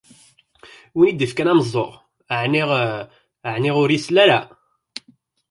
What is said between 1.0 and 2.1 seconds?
i d-ifkan ameẓẓuɣ,